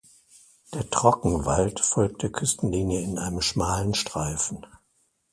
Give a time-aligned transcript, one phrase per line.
[0.73, 4.65] Der Trockenwald folgt der Küstenlinie in einem schmalen Streifen.